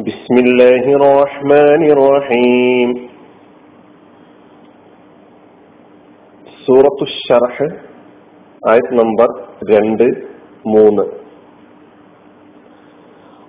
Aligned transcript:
بسم 0.00 0.34
الله 0.36 0.84
الرحمن 0.98 1.82
الرحيم 1.94 2.88
സൂറത്തു 6.66 7.04
ഷർഹ് 7.16 7.66
ആയത് 8.62 8.90
നമ്പർ 9.00 9.28
രണ്ട് 9.72 10.06
മൂന്ന് 10.74 11.04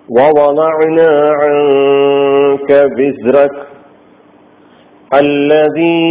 ووضعنا 0.10 1.10
عنك 1.42 2.70
بزرك 2.98 3.56
الذي 5.12 6.04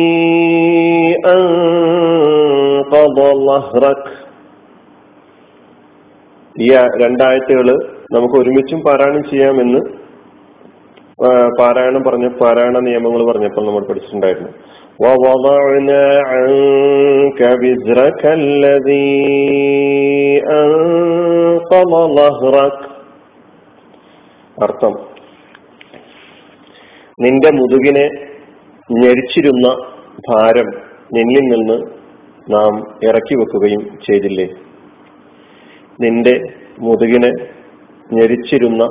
أنقض 1.37 3.19
ظهرك 3.49 4.03
ഈ 6.57 6.69
രണ്ടായത്തുകൾ 7.03 7.69
നമുക്ക് 8.13 8.37
ഒരുമിച്ചും 8.41 8.81
പാരായണം 8.81 9.23
ചെയ്യാമെന്ന് 9.31 9.81
പാരായണം 11.59 12.03
പറഞ്ഞ 12.03 12.27
പാരായണ 12.41 12.79
നിയമങ്ങൾ 12.89 13.23
പറഞ്ഞപ്പോൾ 13.29 13.67
നമ്മൾ 13.67 13.85
പഠിച്ചിട്ടുണ്ടായിരുന്നു 13.91 14.53
ووضعنا 15.01 16.05
عنك 16.31 17.41
وزرك 17.63 18.23
الذي 18.41 19.11
أنقض 20.57 21.93
ظهرك 22.17 22.79
അർത്ഥം 24.57 24.93
നിന്റെ 27.19 27.51
മുതുകിനെ 27.53 28.07
ഞെരിച്ചിരുന്ന 28.91 29.67
ഭാരം 30.29 30.69
നിന്നിൽ 31.17 31.45
നിന്ന് 31.53 31.77
നാം 32.47 32.73
ഇറക്കി 33.09 33.35
വെക്കുകയും 33.41 33.83
ചെയ്തില്ലേ 34.07 34.47
നിന്റെ 35.99 36.35
മുതുകിനെ 36.87 37.31
ഞെരിച്ചിരുന്ന 38.11 38.83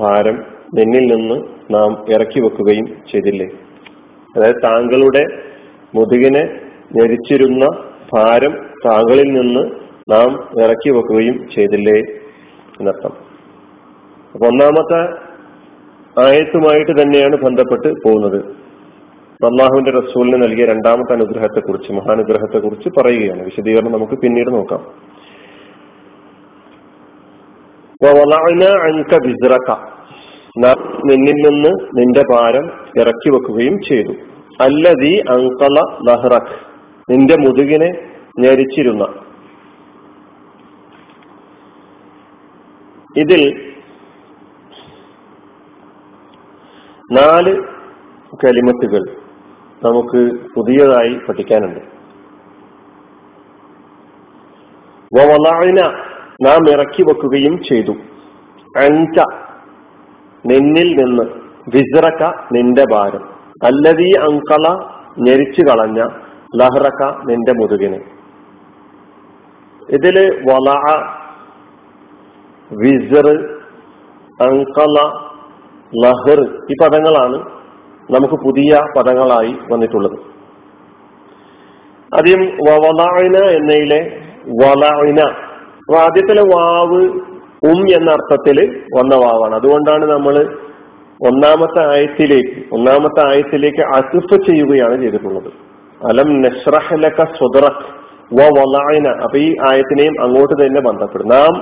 ഭാരം 0.00 0.36
നിന്നിൽ 0.78 1.04
നിന്ന് 1.12 1.38
നാം 1.71 2.05
ഇറക്കി 2.09 2.39
വെക്കുകയും 2.39 2.85
ചെയ്തില്ലേ? 2.85 3.47
അതായത് 4.37 4.55
താങ്കളുടെ 4.63 5.25
മുതുകിനെ 5.95 6.59
ഞെരിച്ചിരുന്ന 6.95 7.65
ഭാരം 8.13 8.51
താങ്കളിൽ 8.85 9.33
നിന്ന് 9.33 9.71
നാം 10.11 10.49
ഇറക്കി 10.61 10.89
വെക്കുകയും 10.89 11.49
ചെയ്തില്ലേ 11.55 11.99
എന്നർത്ഥം. 12.79 13.11
അപ്പൊ 14.33 14.47
ഒന്നാമത്തെ 14.47 15.33
ആയത്തുമായിട്ട് 16.25 17.01
തന്നെയാണ് 17.01 17.35
ബന്ധപ്പെട്ട് 17.35 17.93
പോകുന്നത്. 18.05 18.63
അള്ളാഹുവിന്റെ 19.43 19.91
റസൂലിന് 19.91 20.43
നൽകിയ 20.43 20.65
രണ്ടാമത്തെ 20.65 21.13
അനുഗ്രഹത്തെ 21.13 21.59
കുറിച്ച് 21.59 21.93
മഹാനുഗ്രഹത്തെ 21.93 22.57
കുറിച്ച് 22.57 22.89
പറയുകയാണ്. 22.99 23.43
വിശദീകരണം 23.43 23.91
നമുക്ക് 23.91 24.13
പിന്നീട് 24.13 24.53
നോക്കാം. 24.53 24.85
നിന്നിൽ 31.05 31.33
നിന്ന് 31.33 31.69
നിന്റെ 31.97 32.23
ഭാരം 32.31 32.65
ഇറക്കി 32.99 33.29
വെക്കുകയും 33.29 33.79
ചെയ്തു. 33.89 34.11
അല്ലതി 34.61 35.23
അങ്കള 35.29 35.97
ലഹ്റഖ് 36.09 36.59
നിന്റെ 37.11 37.35
മുതുകിനെ 37.37 37.89
ഞെരിച്ചിരുന്ന. 38.39 39.03
ഇതിൽ 43.17 43.73
നാല് 47.11 47.55
കലിമത്തുകൾ 48.45 49.01
നമുക്ക് 49.83 50.31
പുതിയതായി 50.55 51.19
പഠിക്കാനുണ്ട്. 51.29 51.79
നാം 56.41 56.71
ഇറക്കി 56.71 57.03
വെക്കുകയും 57.03 57.63
ചെയ്തു. 57.63 57.91
അഞ്ച 58.77 59.42
നിന്നിൽ 60.45 60.89
നിന്ന് 61.01 61.23
വിസ്റക്ക 61.73 62.23
നിന്റെ 62.51 62.85
ഭാരം. 62.91 63.23
അല്ലതീ 63.63 64.09
അങ്കള 64.19 64.65
ഞെരിച്ചു 65.17 65.61
കളഞ്ഞ 65.61 65.99
ലഹ്റക്ക 66.55 67.03
നിന്റെ 67.25 67.53
മുതുകിന്. 67.53 67.99
ഇതിൽ 69.89 70.17
വള 70.49 70.69
വിസർ 72.71 73.27
അങ്കള 74.41 74.97
ലഹർ 76.03 76.39
ഈ 76.71 76.75
പദങ്ങളാണ് 76.81 77.37
നമുക്ക് 78.11 78.33
പുതിയ 78.33 78.79
പദങ്ങളായി 78.97 79.55
വന്നിട്ടുള്ളത്. 79.71 80.17
ആദ്യം 82.17 82.41
വവലായന 82.69 83.37
എന്നയിലെ 83.57 84.01
അപ്പൊ 85.77 85.95
ആദ്യത്തിലെ 85.99 86.41
വാവ് 86.41 87.01
ഉം 87.65 87.79
എന്ന 87.97 88.11
അർത്ഥത്തിൽ 88.11 88.57
വന്ന 88.97 89.15
വാവാണ് 89.15 89.55
അതുകൊണ്ടാണ് 89.55 90.05
നമ്മൾ 90.05 90.35
ഒന്നാമത്തെ 91.27 91.81
ആയത്തിലേക്ക് 91.87 92.75
ഒന്നാമത്തെ 92.75 93.21
ആയത്തിലേക്ക് 93.27 93.81
അസുഫ് 93.81 94.37
ചെയ്യുകയാണ് 94.45 95.01
ചെയ്തിട്ടുള്ളത്. 95.01 95.51
അലം 96.09 96.41
നഷ്റഹലക 96.41 97.19
സ്വദറക് 97.23 97.85
വ 98.33 98.47
വലായിന. 98.57 99.07
അപ്പൊ 99.23 99.37
ഈ 99.37 99.55
ആയത്തിനെയും 99.69 100.23
അങ്ങോട്ട് 100.23 100.65
തന്നെ 100.65 100.81
ബന്ധപ്പെടും. 100.81 101.27
നാം 101.27 101.53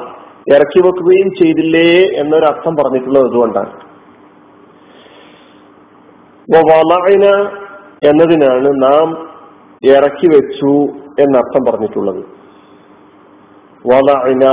ഇറക്കി 0.53 0.79
വെക്കുകയും 0.85 1.29
ചെയ്തില്ലേ 1.39 1.89
എന്നൊരു 2.21 2.45
അർത്ഥം 2.45 2.75
പറഞ്ഞിട്ടുള്ളത് 2.75 3.25
അതുകൊണ്ടാണ്. 3.25 3.73
വലായന 6.49 7.25
എന്നതിനാണ് 8.09 8.69
നാം 8.83 9.07
ഇറക്കി 9.95 10.27
വെച്ചു 10.27 10.73
എന്നർത്ഥം 11.19 11.71
പറഞ്ഞിട്ടുള്ളത്. 11.71 12.21
വളഅന 13.91 14.45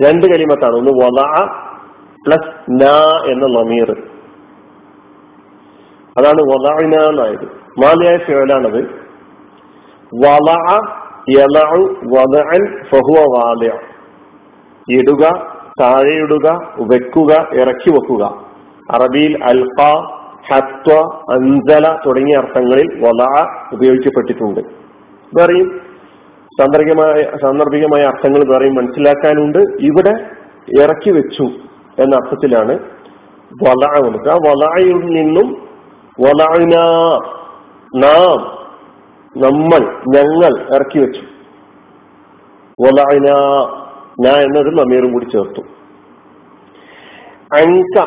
രണ്ട് 0.00 0.26
കലിമത്താണ്. 0.26 0.76
ഒന്ന് 0.76 0.92
വള 1.02 1.20
പ്ലസ് 2.26 2.50
ന 2.82 2.84
എന്ന 3.32 3.46
നമീർ 3.58 3.90
അതാണ് 6.18 6.40
എന്നായത്. 7.10 7.44
മാലിയായ 7.82 8.16
ഫേലാണത് 8.26 8.80
വല 12.14 12.40
ഫഹുവ 12.90 13.20
ഇടുക 14.88 15.24
താഴെയിടുക 15.80 16.48
വെക്കുക 16.90 17.32
ഇറക്കി 17.60 17.90
വെക്കുക. 17.90 18.24
അറബിയിൽ 18.94 19.34
അൽഫ 19.44 19.86
ഹത്വ 20.48 20.96
അഞ്ചല 21.34 21.84
തുടങ്ങിയ 22.06 22.36
അർത്ഥങ്ങളിൽ 22.36 22.88
വല 23.04 23.22
ഉപയോഗിക്കപ്പെട്ടിട്ടുണ്ട്. 23.72 24.60
വേറെയും 25.38 25.68
സാന്ദർഭികമായ 26.60 27.22
സാന്ദർഭികമായ 27.42 28.02
അർത്ഥങ്ങൾ 28.02 28.52
വേറെയും 28.52 28.74
മനസ്സിലാക്കാനുണ്ട്. 28.74 29.58
ഇവിടെ 29.58 30.14
ഇറക്കി 30.82 31.10
വെച്ചു 31.10 31.42
എന്ന 32.02 32.16
അർത്ഥത്തിലാണ് 32.16 32.74
വല 33.62 33.84
വന്നത് 34.04 34.28
ആ 34.28 34.34
വലായിൽ 34.34 34.98
നിന്നും 34.98 35.48
വലായന 36.20 36.76
നാം 37.96 38.40
നമ്മൾ 39.42 39.82
ഞങ്ങൾ 40.08 40.52
ഇറക്കി 40.74 40.98
വെച്ചു. 40.98 41.22
വലായന 42.82 43.28
ഞാൻ 44.20 44.38
എന്നതും 44.38 44.80
അമീറും 44.80 45.12
കൂടി 45.12 45.24
ചേർത്തു. 45.24 45.62
അങ്ക 47.60 48.04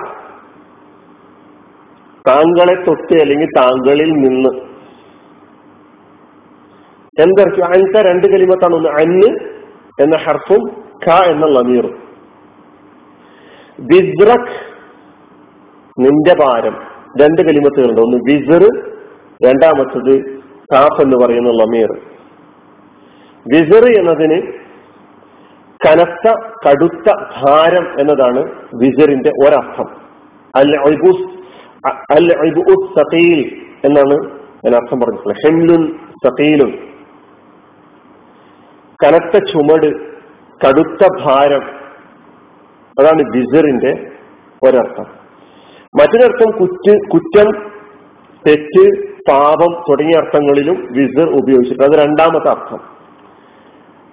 താങ്കളെ 2.28 2.76
തൊട്ട് 2.84 3.16
അല്ലെങ്കിൽ 3.22 3.50
താങ്കളിൽ 3.58 4.12
നിന്ന് 4.12 4.65
എന്തിറക്കി 7.20 7.62
അൻക 7.62 8.08
രണ്ട് 8.08 8.28
കലിമത്താണ് 8.28 8.76
ഒന്ന് 8.76 8.90
അന്ന് 8.90 9.40
എന്ന 10.04 10.18
ഹർഫും 10.18 10.84
ക 11.08 11.32
എന്ന 11.32 11.46
ലമീറും 11.46 12.06
വിസ്റഖ് 13.80 14.76
നിന്റെ 16.00 16.46
ഭാരം. 16.46 16.76
രണ്ട് 17.22 17.42
കലിമത്തുകളുണ്ട്. 17.42 18.02
ഒന്ന് 18.02 18.18
വിസർ 18.18 18.64
രണ്ടാമത്തത് 19.46 20.40
കാഫ് 20.74 21.02
എന്ന് 21.02 21.18
പറയുന്ന 21.18 21.50
ലമീർ 21.50 21.92
വിസർ 23.54 24.00
എന്നതിന് 24.00 24.42
കനത്ത 25.86 26.34
കടുത്ത 26.68 27.14
ഭാരം 27.42 28.00
എന്നതാണ് 28.00 28.40
വിസറിന്റെ 28.76 29.30
ഒരർത്ഥം. 29.30 29.88
അൽ 30.56 30.76
അൽ 30.78 32.36
എന്നാണ് 33.86 34.16
അർത്ഥം 34.76 35.00
പറഞ്ഞിട്ടുള്ളത്. 35.00 35.38
ഹെംലുൻ 35.46 35.98
സഖീലുൻ. 36.26 36.95
കനത്ത 39.06 39.46
ചുമട് 39.46 40.16
കടുത്ത 40.68 41.08
ഭാരം. 41.24 41.64
അതാണ് 43.00 43.22
വിസറിന്റെ 43.36 44.12
ഒരർത്ഥം. 44.64 45.06
മറ്റൊരർത്ഥം 46.02 46.60
കുറ്റ് 46.60 47.10
കുറ്റം 47.10 47.72
തെറ്റ് 48.48 49.08
പാപം 49.08 49.84
തുടങ്ങിയ 49.90 50.20
അർത്ഥങ്ങളിലും 50.20 50.88
വിസർ 50.92 51.30
ഉപയോഗിച്ചിട്ടുണ്ട്. 51.30 51.98
അത് 51.98 52.04
രണ്ടാമത്തെ 52.04 52.50
അർത്ഥം. 52.50 52.80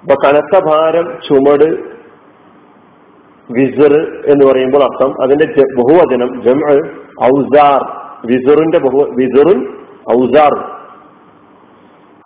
അപ്പൊ 0.01 0.15
കനത്ത 0.15 0.65
ഭാരം 0.69 1.19
ചുമട് 1.29 1.93
വിസർ 3.51 3.93
എന്ന് 4.27 4.53
പറയുമ്പോൾ 4.53 4.83
അർത്ഥം 4.83 5.23
അതിന്റെ 5.23 5.47
ബഹുവചനം 5.47 6.43
ജം 6.43 6.61
ഔസാർ. 7.25 8.03
വിസറിന്റെ 8.27 8.79
ബഹു 8.79 9.15
വിസറുൻ 9.19 9.77
ഔസാർ 10.13 10.72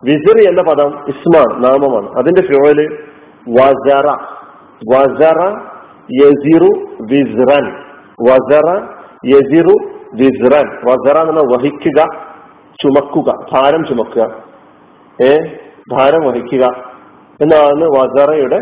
വിസർ 0.05 0.49
എന്ന 0.49 0.63
പദം 0.63 1.05
ഇസ്മാണ് 1.09 1.65
നാമമാണ്. 1.65 2.19
അതിന്റെ 2.19 2.43
ഫിയോൽ 2.43 2.99
വസറ. 3.49 4.11
വസറ 4.95 5.59
യസിറു 6.25 6.97
വിസ്റൻ. 7.01 7.73
വസറ 8.29 8.81
യസിറു 9.27 9.89
വിസ്റൻ. 10.15 10.77
വസറ 10.85 11.29
എന്ന് 11.29 11.41
വഹിക്കുക 11.41 12.03
ചുമക്കുക 12.83 13.33
ഭാരം 13.53 13.85
ചുമക്കുക. 13.85 14.23
ഏ? 15.25 15.39
ഭാരം 15.93 16.21
വഹിക്കുക 16.21 16.65
എന്നാണ് 17.41 17.85
വസറയുടെ 17.85 18.57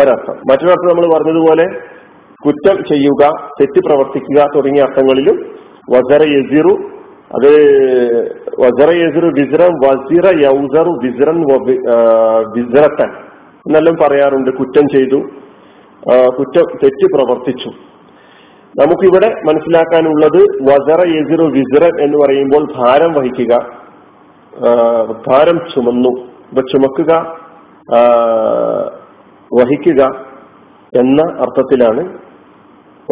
ഒരർത്ഥം. 0.00 0.34
മറ്റൊരർത്ഥം 0.34 0.88
നമ്മൾ 0.88 1.14
പറഞ്ഞതുപോലെ 1.14 1.64
കുറ്റം 2.46 2.84
ചെയ്യുക 2.84 3.48
തെറ്റ് 3.60 3.84
പ്രവർത്തിക്കുക 3.86 4.46
തുടങ്ങിയ 4.54 4.82
അർത്ഥങ്ങളിലും 4.82 5.54
വസറ 5.90 6.22
യസിറു 6.22 7.01
അത് 7.36 7.50
വസറ 8.60 8.90
യസിറു 8.96 9.26
വിസ്റൻ 9.26 9.72
വസിറ 9.84 10.26
യൗസറു 10.44 10.90
വിസ്റൻ 11.04 11.36
വിസ്റത്തൻ 12.56 13.10
എന്നെല്ലാം 13.66 13.96
പറയാറുണ്ട്. 13.96 14.50
കുറ്റം 14.50 14.88
ചെയ്തു. 14.94 15.16
കുറ്റം 16.38 16.64
തെറ്റ് 16.82 17.06
പ്രവർത്തിച്ചു. 17.14 17.68
നമുക്കിവിടെ 18.80 19.28
മനസ്സിലാക്കാനുള്ളത് 19.48 20.40
വസറ 20.62 21.00
യസിറു 21.08 21.44
വിസ്റൻ 21.44 22.00
എന്ന് 22.00 22.18
പറയുമ്പോൾ 22.18 22.64
ഭാരം 22.76 23.12
വഹിക്കുക. 23.12 23.54
ഭാരം 25.26 25.58
ചുമന്നു. 25.74 26.12
ഇപ്പൊ 26.50 26.62
ചുമക്കുക 26.72 27.12
വഹിക്കുക 29.60 30.02
എന്ന 31.00 31.20
അർത്ഥത്തിലാണ് 31.40 32.02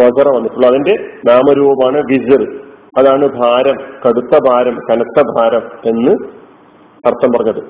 വസറ 0.00 0.28
വന്നിട്ടുള്ളത്. 0.36 0.70
അതിന്റെ 0.70 0.94
നാമരൂപമാണ് 1.28 1.98
വിസിർ. 2.10 2.69
അതാണ് 2.98 3.26
ഭാരം 3.40 3.76
കടുത്ത 4.04 4.38
ഭാരം 4.46 4.76
കനത്ത 4.90 5.22
ഭാരം 5.36 5.64
എന്ന് 5.86 6.12
അർത്ഥം 7.08 7.30
പറഞ്ഞത്. 7.36 7.62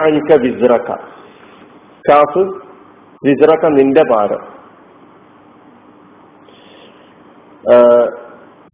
അനിക്ക 0.00 0.36
വിസിറക്ക 0.42 0.90
കാഫ് 2.08 2.42
നിന്റെ 3.78 4.02
ഭാരം. 4.10 4.42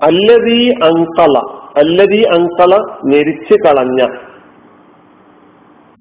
അല്ലതീ 0.06 0.60
അങ്കള 0.86 1.36
അല്ലതി 1.78 2.22
അങ്കള 2.36 2.72
ഞെരിച്ച് 3.04 3.56
കളഞ്ഞ. 3.66 4.00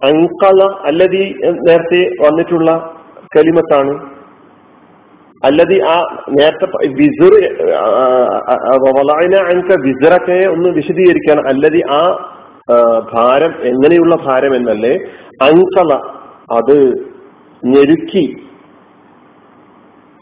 അങ്കള 0.08 0.60
അല്ലതി 0.86 1.24
നേരത്തെ 1.68 2.02
വന്നിട്ടുള്ള 2.26 2.72
കലിമത്താണ് 3.36 3.94
അല്ലതി 5.46 5.78
ആ 5.92 5.96
നേരത്തെ 6.30 6.68
വിസുർ 7.00 7.34
അങ്ക 9.52 9.78
വിസുറക്കെ 9.86 10.38
ഒന്ന് 10.54 10.70
വിശദീകരിക്കാൻ 10.70 11.38
അല്ലതി 11.52 11.82
ആ 11.98 12.02
ഭാരം 13.14 13.54
എങ്ങനെയുള്ള 13.72 14.16
ഭാരം 14.26 14.56
എന്നല്ലേ? 14.56 14.94
അങ്കള 15.42 15.92
അത് 16.58 16.78
ഞെരുക്കി 17.64 18.26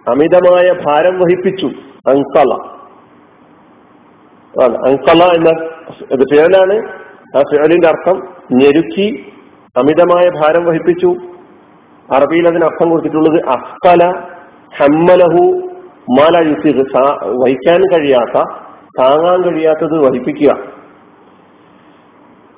അമിതമായ 0.07 0.67
ഭാരം 0.85 1.15
വഹിപ്പിച്ചു. 1.19 1.69
അങ്കള 2.11 2.51
അങ്കള 4.87 5.23
എന്ന 5.37 5.49
ഇത് 6.11 6.23
ഫേലാണ് 6.31 6.77
ആ 7.37 7.41
ഫേലിന്റെ 7.51 7.87
അർത്ഥം 7.87 8.17
ഞെരുക്കി 8.51 9.07
അമിതമായ 9.75 10.25
ഭാരം 10.39 10.63
വഹിപ്പിച്ചു. 10.65 11.11
അറബിയിൽ 12.09 12.45
അതിന് 12.47 12.65
അർത്ഥം 12.65 12.89
കൊടുത്തിട്ടുള്ളത് 12.89 13.39
അസ്കല 13.55 14.03
ഹമ്മലഹു 14.75 15.67
മാല 16.19 16.47
യുസിർ 16.47 16.77
വഹിക്കാൻ 17.25 17.81
കഴിയാത്ത 17.81 18.41
താങ്ങാൻ 18.99 19.43
കഴിയാത്തത് 19.43 19.97
വഹിപ്പിക്കുക. 19.97 20.49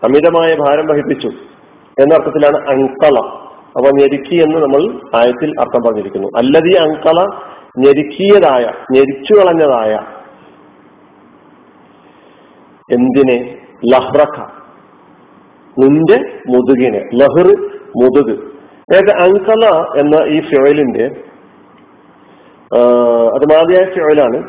അമിതമായ 0.03 0.55
ഭാരം 0.55 0.87
വഹിപ്പിച്ചു. 0.87 1.27
എന്നർത്ഥത്തിലാണ് 1.99 2.69
അങ്കള 2.69 3.19
അവ 3.77 3.91
ഞെരുക്കി 3.93 4.35
എന്ന് 4.35 4.57
നമ്മൾ 4.57 5.01
ആയത്തിൽ 5.15 5.53
അർത്ഥം 5.59 5.81
പറഞ്ഞിരിക്കുന്നു. 5.85 6.27
അല്ലതീ 6.37 6.75
അങ്കള 6.75 7.27
ഞെരുക്കിയതായ 7.77 8.71
ഞെരിച്ചു 8.91 9.33
കളഞ്ഞതായ. 9.33 10.01
എന്തിനെ? 12.93 13.57
ലഹ്റക്ക. 13.93 14.39
നിന്റെ 15.79 16.39
മുതുകിനെ. 16.47 16.99
ലഹർ 17.13 17.61
മുതുക്. 17.73 18.39
അതായത് 18.91 19.21
അങ്കള 19.21 19.85
എന്ന 19.99 20.15
ഈ 20.15 20.39
ഫിയോയിലിന്റെ 20.41 21.28
അത് 23.35 23.45
മാതിയായ 23.53 23.85
ചുഴലാണ് 23.95 24.39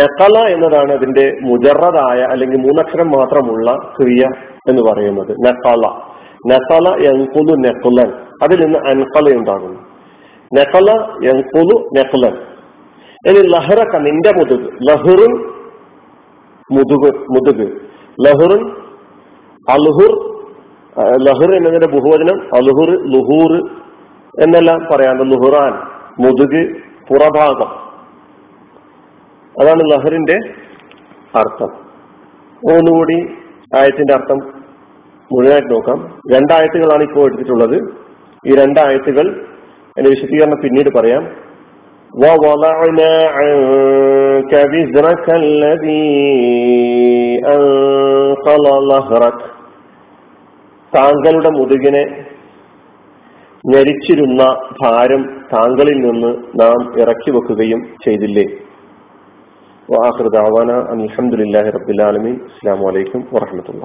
നക്കല 0.00 0.38
എന്നതാണ് 0.54 0.92
അതിന്റെ 0.92 1.24
മുജറതായ 1.42 2.20
അല്ലെങ്കിൽ 2.32 2.58
മൂന്നക്ഷരം 2.58 3.08
മാത്രമുള്ള 3.10 3.76
ക്രിയ 3.96 4.22
എന്ന് 4.68 4.82
പറയുന്നത്. 4.82 5.32
നക്കല 5.46 5.84
നക്കല 6.52 6.86
എങ്കുലു 7.08 7.54
നെക്കുലൻ 7.56 8.10
അതിൽ 8.42 8.64
നിന്ന് 8.64 8.78
അൻകല 8.88 9.36
ഉണ്ടാകുന്നു. 9.36 9.80
നക്കല 10.58 10.90
എങ്കുലു 11.30 11.76
നെക്കുലൻ 11.96 12.34
ഇനി 13.28 13.40
ലഹറക്ക 13.48 13.96
നിന്റെ 13.96 14.32
മുതുക്. 14.38 14.68
ലഹുറുൻ 14.90 15.32
മുതുക് 16.72 17.14
മുതുക്. 17.34 17.66
ലഹുറുൻ 18.26 18.62
അൽഹുർ 19.74 20.12
ലഹുർ 21.26 21.50
എന്നതിന്റെ 21.56 21.88
ബഹുവചനം 21.88 22.38
അൽഹുർ 22.56 22.90
ലുഹൂർ 23.14 23.52
എന്നെല്ലാം 24.44 24.78
പറയാറുണ്ട് 24.90 25.24
ലുഹുറാൻ 25.24 25.72
മുതുക് 26.20 26.87
പുറഭാഗം. 27.08 27.88
അതാണ് 29.62 29.80
നഹറിന്റെ 29.80 30.38
അർത്ഥം. 31.38 31.68
ഒന്നുകൂടി 32.72 33.14
ആയത്തിന്റെ 33.76 34.14
അർത്ഥം 34.14 34.36
മുഴുവനായിട്ട് 35.32 35.74
നോക്കാം. 35.74 36.20
രണ്ടായത്തുകളാണ് 36.34 37.02
ഇപ്പോൾ 37.02 37.24
എടുത്തിട്ടുള്ളത്. 37.24 37.76
ഈ 38.46 38.56
രണ്ടായത്തുകൾ 38.56 39.46
എന്റെ 39.98 40.10
വിശദീകരണം 40.10 40.60
പിന്നീട് 40.62 40.88
പറയാം. 40.96 41.48
താങ്കളുടെ 50.96 51.50
മുതുകിനെ 51.50 52.26
ഞെരിച്ചിരുന്ന 53.64 54.42
ഭാരം 54.82 55.22
താങ്കളിൽ 55.52 56.00
നിന്ന് 56.00 56.60
നാം 56.60 57.00
ഇറക്കി 57.00 57.30
വെക്കുകയും 57.30 57.80
ചെയ്തില്ലേ? 58.04 58.44
വാഹൃദാവാന 59.88 60.72
അലഹമുല്ലാഹി 60.88 61.70
റബ്ബുലാലമീൻ 61.70 62.40
അസ്സാം 62.46 62.80
വലൈക്കും 62.80 63.28
വാഹമത്തുള്ള 63.32 63.84